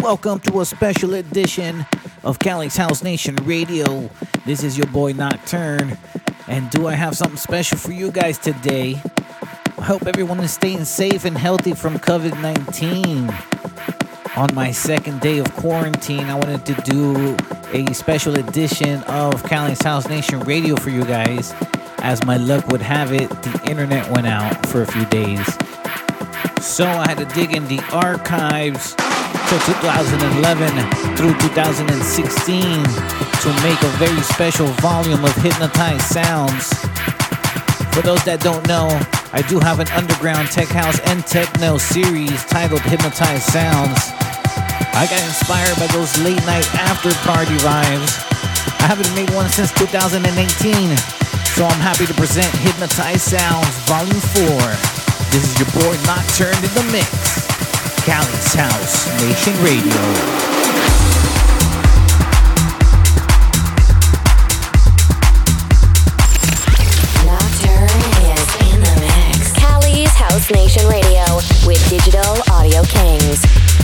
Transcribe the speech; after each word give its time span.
Welcome 0.00 0.38
to 0.40 0.60
a 0.60 0.64
special 0.64 1.14
edition 1.14 1.84
of 2.22 2.38
Cali's 2.38 2.76
House 2.76 3.02
Nation 3.02 3.34
Radio. 3.42 4.08
This 4.46 4.62
is 4.62 4.78
your 4.78 4.86
boy 4.86 5.12
Nocturne. 5.12 5.98
And 6.46 6.70
do 6.70 6.86
I 6.86 6.94
have 6.94 7.16
something 7.16 7.36
special 7.36 7.78
for 7.78 7.90
you 7.90 8.12
guys 8.12 8.38
today? 8.38 9.02
I 9.76 9.82
hope 9.82 10.06
everyone 10.06 10.38
is 10.38 10.52
staying 10.52 10.84
safe 10.84 11.24
and 11.24 11.36
healthy 11.36 11.74
from 11.74 11.98
COVID 11.98 12.40
19. 12.40 13.28
On 14.36 14.54
my 14.54 14.70
second 14.70 15.20
day 15.20 15.38
of 15.38 15.52
quarantine, 15.56 16.26
I 16.26 16.36
wanted 16.36 16.64
to 16.66 16.74
do 16.82 17.36
a 17.72 17.92
special 17.92 18.38
edition 18.38 19.02
of 19.04 19.42
Cali's 19.42 19.82
House 19.82 20.08
Nation 20.08 20.40
Radio 20.40 20.76
for 20.76 20.90
you 20.90 21.04
guys. 21.04 21.52
As 21.98 22.24
my 22.24 22.36
luck 22.36 22.68
would 22.68 22.82
have 22.82 23.12
it, 23.12 23.28
the 23.42 23.60
internet 23.68 24.08
went 24.12 24.28
out 24.28 24.64
for 24.66 24.82
a 24.82 24.86
few 24.86 25.04
days. 25.06 25.44
So 26.64 26.86
I 26.86 27.08
had 27.08 27.18
to 27.18 27.24
dig 27.34 27.54
in 27.54 27.66
the 27.66 27.80
archives 27.92 28.94
to 29.48 29.56
2011 29.80 31.16
through 31.16 31.32
2016 31.40 31.88
to 31.88 33.48
make 33.64 33.80
a 33.80 33.92
very 33.96 34.20
special 34.20 34.66
volume 34.84 35.24
of 35.24 35.32
Hypnotized 35.40 36.04
Soundz. 36.04 36.76
For 37.96 38.04
those 38.04 38.20
that 38.28 38.44
don't 38.44 38.60
know, 38.68 38.92
I 39.32 39.40
do 39.48 39.56
have 39.56 39.80
an 39.80 39.88
underground 39.96 40.52
tech 40.52 40.68
house 40.68 41.00
and 41.08 41.24
techno 41.24 41.80
series 41.80 42.44
titled 42.44 42.84
Hypnotized 42.84 43.48
Soundz. 43.48 44.12
I 44.92 45.08
got 45.08 45.24
inspired 45.24 45.80
by 45.80 45.88
those 45.96 46.12
late 46.20 46.44
night 46.44 46.68
after 46.76 47.08
party 47.24 47.56
vibes. 47.64 48.12
I 48.84 48.92
haven't 48.92 49.08
made 49.16 49.32
one 49.32 49.48
since 49.48 49.72
2018, 49.80 50.28
so 51.56 51.64
I'm 51.64 51.80
happy 51.80 52.04
to 52.04 52.12
present 52.20 52.52
Hypnotized 52.60 53.32
Soundz 53.32 53.72
Volume 53.88 54.20
4. 54.44 55.08
This 55.32 55.48
is 55.48 55.56
your 55.56 55.72
boy 55.72 55.96
Nocturne 56.04 56.52
in 56.60 56.72
the 56.76 56.84
mix. 56.92 57.27
Cali's 58.08 58.54
House 58.54 59.20
Nation 59.20 59.52
Radio. 59.62 60.48
House 70.16 70.50
Nation 70.50 70.88
Radio 70.88 71.22
with 71.66 71.86
Digital 71.90 72.38
Audio 72.50 72.82
Kings. 72.84 73.77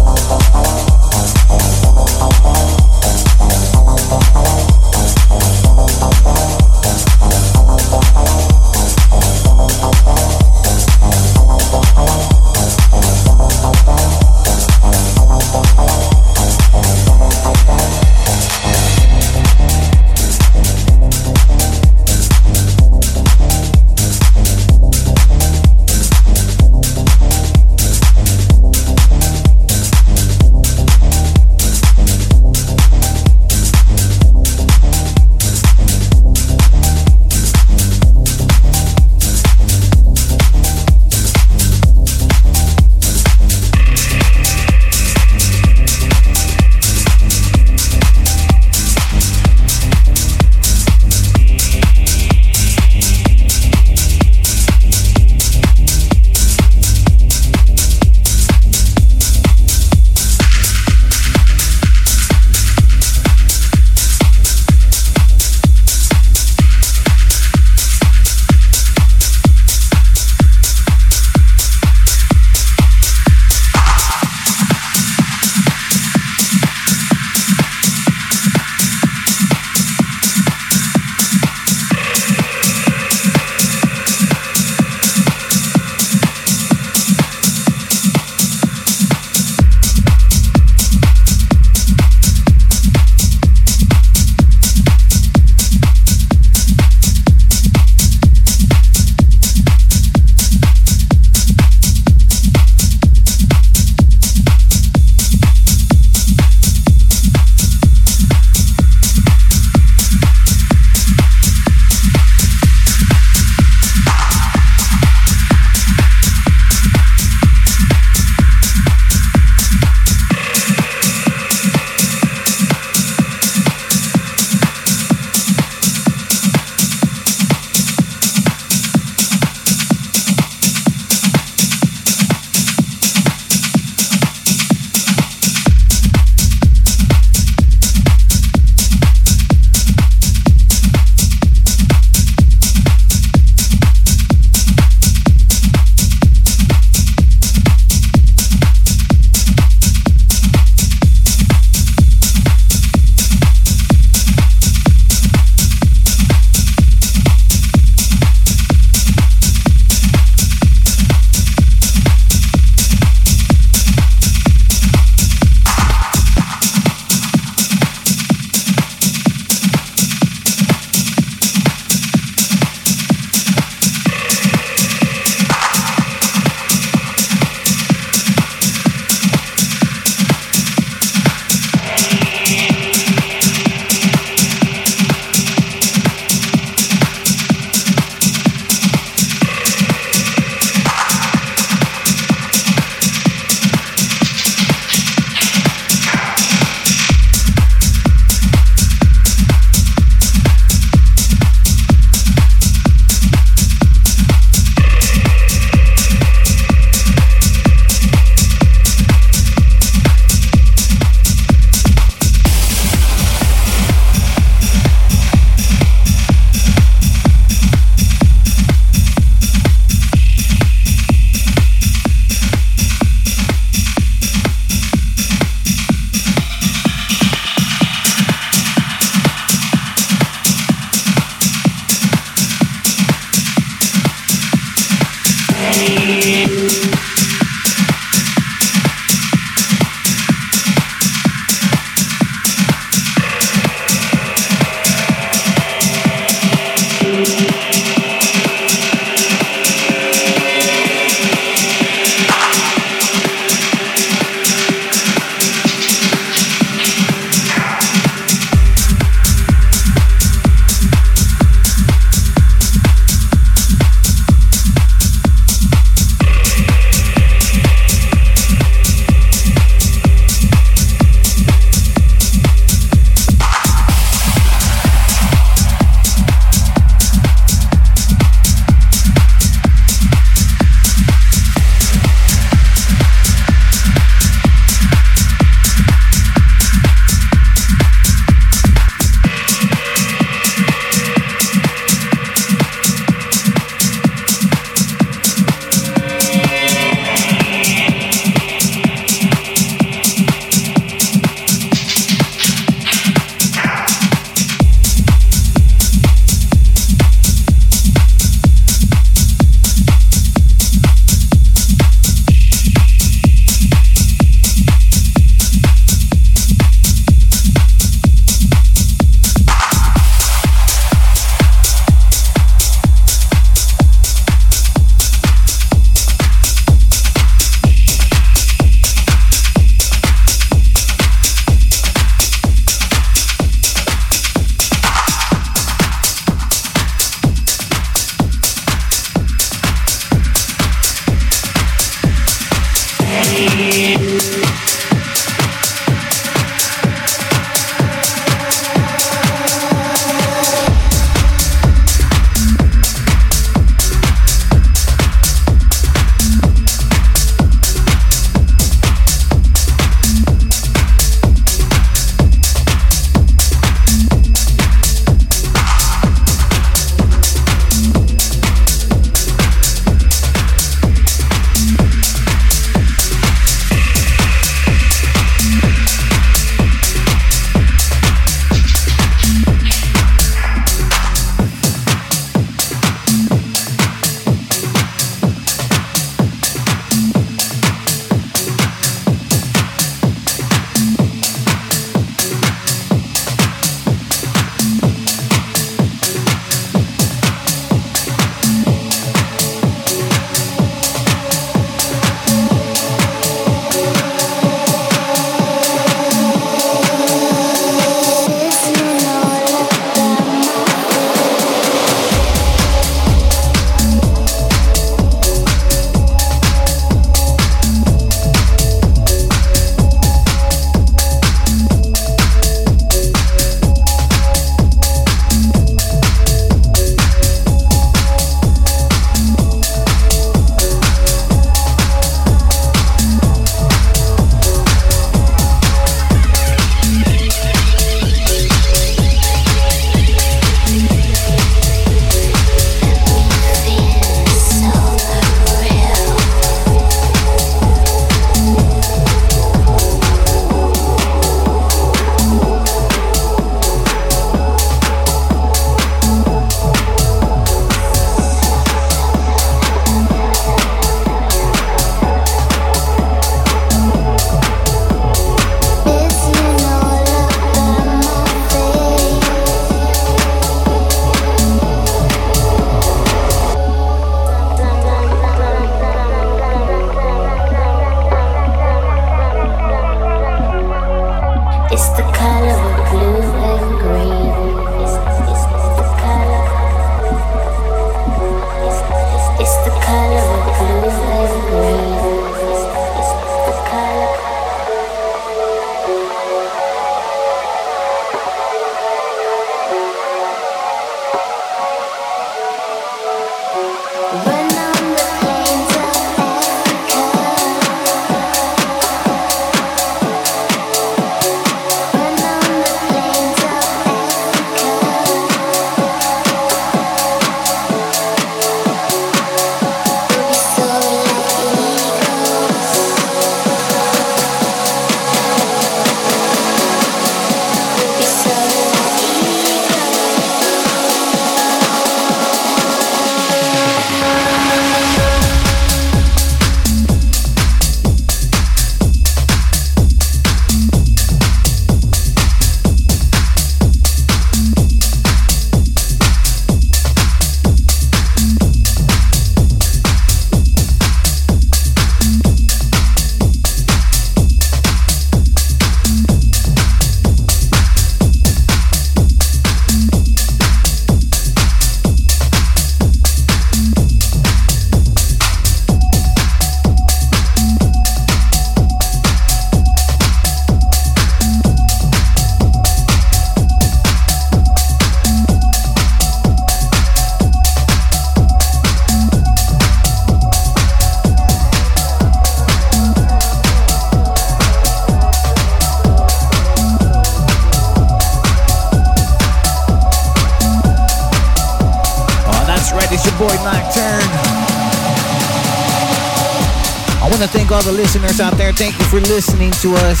to 599.62 599.74
us. 599.86 600.00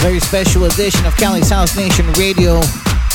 Very 0.00 0.18
special 0.18 0.64
edition 0.64 1.04
of 1.04 1.14
Cali's 1.16 1.50
House 1.50 1.76
Nation 1.76 2.06
Radio. 2.16 2.56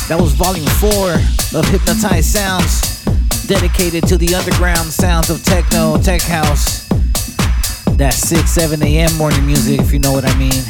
That 0.05 0.21
was 0.21 0.33
volume 0.33 0.69
four 0.77 1.17
of 1.57 1.65
Hypnotized 1.65 2.29
Soundz, 2.29 3.01
dedicated 3.47 4.05
to 4.05 4.15
the 4.15 4.35
underground 4.35 4.93
sounds 4.93 5.31
of 5.31 5.43
techno, 5.43 5.97
tech 5.97 6.21
house. 6.21 6.85
That 7.97 8.13
6, 8.13 8.45
7 8.51 8.83
a.m. 8.83 9.17
morning 9.17 9.47
music, 9.47 9.81
if 9.81 9.91
you 9.91 9.97
know 9.97 10.11
what 10.11 10.29
I 10.29 10.37
mean. 10.37 10.61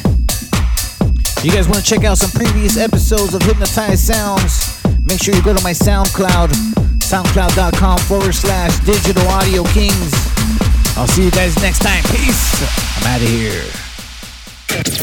You 1.43 1.51
guys 1.51 1.67
want 1.67 1.83
to 1.83 1.87
check 1.87 2.05
out 2.07 2.17
some 2.17 2.31
previous 2.31 2.77
episodes 2.79 3.35
of 3.35 3.41
Hypnotized 3.43 4.07
Soundz? 4.07 4.79
Make 5.03 5.21
sure 5.21 5.35
you 5.35 5.43
go 5.43 5.51
to 5.51 5.63
my 5.63 5.75
SoundCloud, 5.75 6.55
soundcloud.com 7.03 7.99
forward 8.07 8.35
slash 8.35 8.79
digital 8.87 9.27
audio 9.27 9.67
kings. 9.75 10.15
I'll 10.95 11.11
see 11.11 11.25
you 11.25 11.31
guys 11.31 11.59
next 11.59 11.79
time. 11.83 12.03
Peace. 12.07 12.63
I'm 13.03 13.11
out 13.11 13.21
of 13.21 13.27
here. 13.27 13.82